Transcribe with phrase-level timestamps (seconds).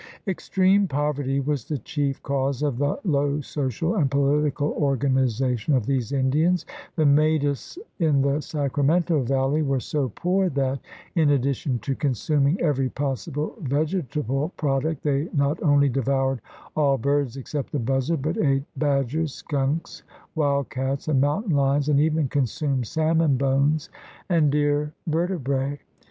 [0.27, 6.11] Extreme poverty was the chief cause of the low social and political organization of these
[6.11, 6.65] Indians.
[6.95, 10.79] The Maidus in the Sacramento Valley were so poor that,
[11.13, 16.41] in addition to consuming every possible vegetable product, they not only devoured
[16.75, 20.01] all birds except the buzzard, but ate badgers, skunks,
[20.33, 23.87] wildcats, and mountain lions, and even consumed salmon bones
[24.29, 25.77] and deer vertebrae.